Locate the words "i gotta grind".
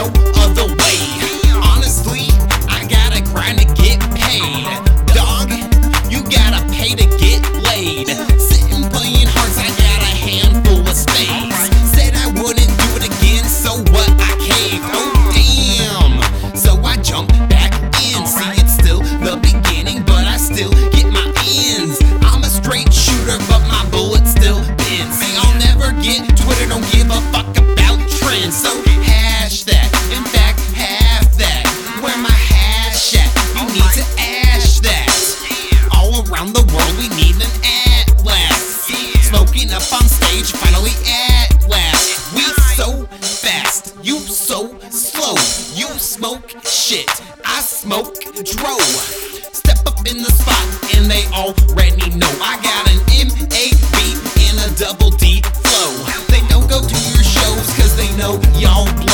2.72-3.58